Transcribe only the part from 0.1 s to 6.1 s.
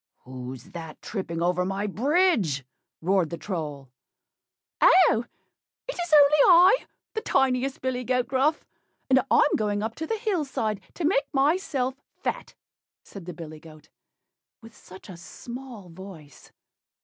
"Who's that tripping over my bridge?" roared the Troll. "Oh! it